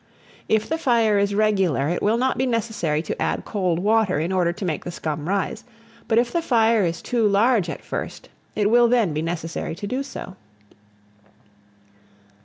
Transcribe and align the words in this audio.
If 0.49 0.67
the 0.67 0.79
fire 0.79 1.19
is 1.19 1.35
regular, 1.35 1.87
it 1.89 2.01
will 2.01 2.17
not 2.17 2.35
be 2.35 2.47
necessary 2.47 3.03
to 3.03 3.21
add 3.21 3.45
cold 3.45 3.77
water 3.77 4.17
in 4.19 4.31
order 4.31 4.51
to 4.51 4.65
make 4.65 4.83
the 4.83 4.89
scum 4.89 5.29
rise; 5.29 5.63
but 6.07 6.17
if 6.17 6.33
the 6.33 6.41
fire 6.41 6.83
is 6.83 7.03
too 7.03 7.27
large 7.27 7.69
at 7.69 7.83
first, 7.85 8.27
it 8.55 8.71
will 8.71 8.87
then 8.87 9.13
be 9.13 9.21
necessary 9.21 9.75
to 9.75 9.85
do 9.85 10.01
so. 10.01 10.37